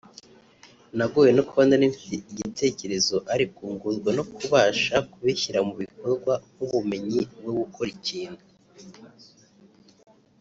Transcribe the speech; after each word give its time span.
nagowe 0.97 1.29
no 1.37 1.43
kuba 1.47 1.63
nari 1.69 1.85
mfite 1.93 2.17
igitekerezo 2.33 3.15
ariko 3.33 3.61
ngorwa 3.73 4.09
no 4.17 4.23
kubasha 4.33 4.95
kubishyira 5.11 5.59
mu 5.67 5.73
bikorwa 5.81 6.33
nk’ubumenyi 6.55 7.21
bwo 7.41 7.51
gukora 7.59 7.89
ikintu 7.97 8.43